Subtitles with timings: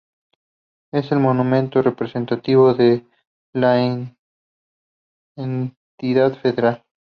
[0.91, 3.05] Es el monumento representativo de
[3.53, 3.79] la
[5.37, 6.83] entidad federal.